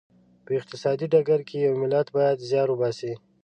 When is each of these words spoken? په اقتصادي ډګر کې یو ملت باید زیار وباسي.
په 0.45 0.51
اقتصادي 0.59 1.05
ډګر 1.13 1.39
کې 1.47 1.57
یو 1.67 1.73
ملت 1.81 2.07
باید 2.17 2.45
زیار 2.49 2.67
وباسي. 2.71 3.13